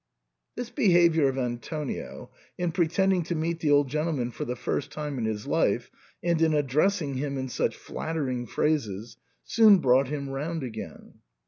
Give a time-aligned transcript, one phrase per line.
[0.55, 5.19] This behaviour of Antonio, in pretending to meet the old gentleman for the first time
[5.19, 5.91] in his life,
[6.23, 11.19] and in addressing him in such flattering phrases, soon brought him round again.